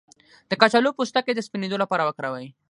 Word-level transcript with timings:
د 0.49 0.51
کچالو 0.61 0.95
پوستکی 0.97 1.33
د 1.35 1.39
سپینیدو 1.47 1.77
لپاره 1.83 2.03
وکاروئ 2.05 2.47